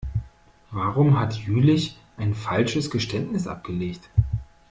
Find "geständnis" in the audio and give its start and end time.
2.89-3.45